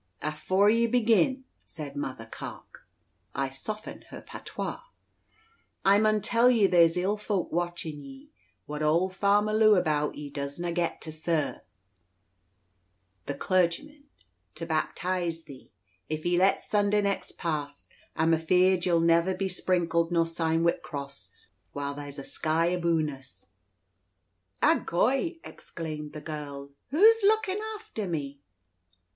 "Afoore 0.23 0.67
ye 0.71 0.87
begin," 0.87 1.43
said 1.63 1.95
Mother 1.95 2.25
Carke 2.25 2.87
(I 3.35 3.51
soften 3.51 4.01
her 4.09 4.19
patois), 4.19 4.79
"I 5.85 5.99
mun 5.99 6.21
tell 6.23 6.49
ye 6.49 6.65
there's 6.65 6.97
ill 6.97 7.17
folk 7.17 7.51
watchin' 7.51 8.01
ye. 8.03 8.31
What's 8.65 8.83
auld 8.83 9.13
Farmer 9.13 9.53
Lew 9.53 9.75
about, 9.75 10.15
he 10.15 10.31
doesna 10.31 10.71
get 10.73 11.01
t' 11.01 11.11
sir" 11.11 11.61
(the 13.27 13.35
clergyman) 13.35 14.05
"to 14.55 14.65
baptise 14.65 15.43
thee? 15.43 15.71
If 16.09 16.23
he 16.23 16.35
lets 16.35 16.67
Sunda' 16.67 17.03
next 17.03 17.37
pass, 17.37 17.87
I'm 18.15 18.33
afeared 18.33 18.87
ye'll 18.87 19.01
never 19.01 19.35
be 19.35 19.49
sprinkled 19.49 20.11
nor 20.11 20.25
signed 20.25 20.65
wi' 20.65 20.79
cross, 20.83 21.29
while 21.73 21.93
there's 21.93 22.17
a 22.17 22.23
sky 22.23 22.69
aboon 22.73 23.11
us." 23.11 23.49
"Agoy!" 24.63 25.39
exclaims 25.43 26.13
the 26.13 26.21
girl, 26.21 26.71
"who's 26.89 27.21
lookin' 27.23 27.59
after 27.75 28.07
me?" 28.07 28.39